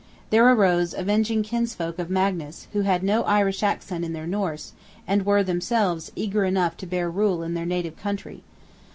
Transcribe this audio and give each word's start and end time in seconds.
There 0.31 0.51
arose 0.51 0.95
avenging 0.95 1.43
kinsfolk 1.43 1.99
of 1.99 2.09
Magnus, 2.09 2.67
who 2.73 2.81
had 2.81 3.03
no 3.03 3.21
Irish 3.25 3.61
accent 3.61 4.03
in 4.03 4.13
their 4.13 4.25
Norse, 4.25 4.73
and 5.05 5.27
were 5.27 5.43
themselves 5.43 6.11
eager 6.15 6.43
enough 6.43 6.75
to 6.77 6.87
bear 6.87 7.07
rule 7.07 7.43
in 7.43 7.53
their 7.53 7.67
native 7.67 7.95
country. 7.97 8.41